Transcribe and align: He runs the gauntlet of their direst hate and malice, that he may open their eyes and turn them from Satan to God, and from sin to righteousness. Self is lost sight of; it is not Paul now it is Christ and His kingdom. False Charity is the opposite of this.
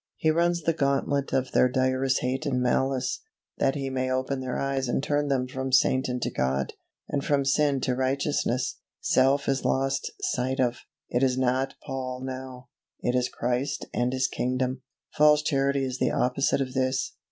He 0.17 0.31
runs 0.31 0.63
the 0.63 0.73
gauntlet 0.73 1.31
of 1.31 1.51
their 1.51 1.69
direst 1.69 2.21
hate 2.21 2.47
and 2.47 2.59
malice, 2.59 3.19
that 3.59 3.75
he 3.75 3.91
may 3.91 4.09
open 4.09 4.39
their 4.39 4.57
eyes 4.57 4.87
and 4.87 5.03
turn 5.03 5.27
them 5.27 5.47
from 5.47 5.71
Satan 5.71 6.19
to 6.21 6.31
God, 6.31 6.73
and 7.07 7.23
from 7.23 7.45
sin 7.45 7.81
to 7.81 7.93
righteousness. 7.93 8.77
Self 8.99 9.47
is 9.47 9.63
lost 9.63 10.09
sight 10.21 10.59
of; 10.59 10.79
it 11.11 11.21
is 11.21 11.37
not 11.37 11.75
Paul 11.85 12.19
now 12.23 12.69
it 13.01 13.13
is 13.13 13.29
Christ 13.29 13.85
and 13.93 14.11
His 14.11 14.27
kingdom. 14.27 14.81
False 15.13 15.43
Charity 15.43 15.85
is 15.85 15.99
the 15.99 16.09
opposite 16.09 16.61
of 16.61 16.73
this. 16.73 17.13